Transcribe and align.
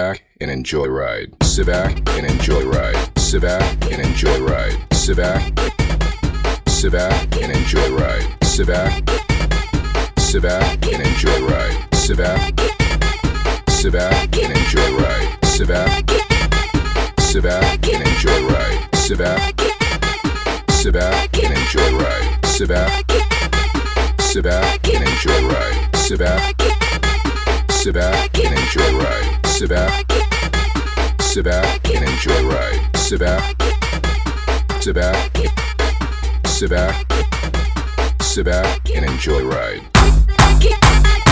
back 0.00 0.24
and 0.40 0.50
enjoy 0.50 0.86
ride. 0.86 1.30
Sit 1.42 1.66
back 1.66 1.92
and 2.16 2.26
enjoy 2.26 2.64
ride. 2.64 3.18
Sit 3.18 3.42
back 3.42 3.62
and 3.92 4.00
enjoy 4.00 4.38
ride. 4.40 4.78
Sit 4.94 5.18
back. 5.18 5.42
Sit 6.68 6.92
back 6.92 7.36
and 7.42 7.52
enjoy 7.52 7.88
ride. 7.94 8.26
Sit 8.42 8.66
back. 8.66 8.92
Sit 10.18 10.42
back 10.42 10.86
and 10.92 11.02
enjoy 11.06 11.38
ride. 11.46 11.76
Sit 11.92 12.16
back. 12.16 12.60
Sit 13.68 13.92
back 13.92 14.38
and 14.42 14.52
enjoy 14.60 14.90
ride. 15.02 15.44
Sit 15.44 15.68
back. 15.68 16.10
Sit 17.18 17.42
back 17.42 17.88
and 17.92 18.02
enjoy 18.08 18.40
ride. 18.54 18.80
Sit 18.94 19.18
back. 19.18 19.60
Sit 20.70 20.94
back 20.94 21.38
and 21.44 21.52
enjoy 21.60 21.90
ride. 22.02 22.46
Sit 22.46 22.68
back. 22.68 23.04
Sit 24.20 24.44
back 24.44 24.88
and 24.94 25.02
enjoy 25.12 25.40
ride. 25.52 25.96
Sit 25.96 26.18
back. 26.18 26.54
Sit 27.70 27.94
back 27.94 28.38
and 28.38 28.58
enjoy 28.58 28.98
ride. 28.98 29.39
Sit 29.60 29.68
back, 29.68 30.10
sit 31.20 31.44
back 31.44 31.94
and 31.94 32.08
enjoy 32.08 32.32
the 32.32 32.48
ride. 32.48 32.96
Sit 32.96 33.20
back, 33.20 33.62
sit 34.80 34.94
back, 34.94 35.36
sit 36.46 36.70
back, 36.70 37.12
sit 38.22 38.46
back 38.46 38.96
and 38.96 39.04
enjoy 39.04 39.40
the 39.40 39.48
ride. 39.48 41.29